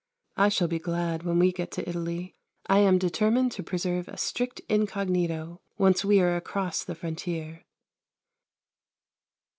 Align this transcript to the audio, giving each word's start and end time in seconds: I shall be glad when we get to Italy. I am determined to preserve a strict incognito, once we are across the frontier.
I 0.35 0.49
shall 0.49 0.67
be 0.67 0.79
glad 0.79 1.21
when 1.21 1.37
we 1.37 1.51
get 1.51 1.69
to 1.73 1.87
Italy. 1.87 2.33
I 2.65 2.79
am 2.79 2.97
determined 2.97 3.51
to 3.51 3.61
preserve 3.61 4.07
a 4.07 4.17
strict 4.17 4.59
incognito, 4.67 5.61
once 5.77 6.03
we 6.03 6.19
are 6.19 6.35
across 6.35 6.83
the 6.83 6.95
frontier. 6.95 7.65